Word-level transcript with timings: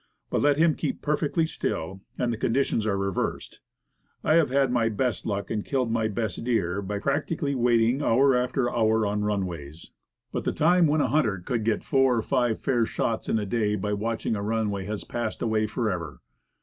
But 0.31 0.41
let 0.41 0.57
him 0.57 0.73
keep 0.73 1.03
perfectly 1.03 1.45
quiet 1.47 1.99
and 2.17 2.33
the 2.33 2.37
conditions 2.37 2.87
are 2.87 2.97
reversed. 2.97 3.59
I 4.23 4.33
have 4.33 4.49
had 4.49 4.71
my 4.71 4.89
best 4.89 5.27
luck, 5.27 5.51
and 5.51 5.63
killed 5.63 5.91
my 5.91 6.07
best 6.07 6.43
deer, 6.43 6.81
by 6.81 6.97
patiently 6.97 7.53
waiting 7.53 8.01
hour 8.01 8.35
after 8.35 8.67
hour 8.67 9.05
on 9.05 9.23
runways. 9.23 9.91
But 10.31 10.43
the 10.43 10.53
time 10.53 10.87
when 10.87 11.01
a 11.01 11.09
hunter 11.09 11.37
could 11.37 11.63
get 11.63 11.83
four 11.83 12.15
or 12.17 12.23
five 12.23 12.57
fair 12.59 12.83
shots 12.87 13.29
in 13.29 13.37
a 13.37 13.45
day 13.45 13.75
by 13.75 13.93
watching 13.93 14.35
a 14.35 14.41
runway 14.41 14.85
has 14.85 15.03
passed 15.03 15.43
away 15.43 15.67
forever. 15.67 16.21